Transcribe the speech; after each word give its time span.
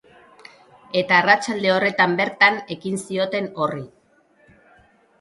Eta 1.01 1.19
arratsalde 1.23 1.71
horretan 1.75 2.17
bertan 2.23 2.59
ekin 2.79 3.01
zioten 3.07 3.55
horri. 3.63 3.89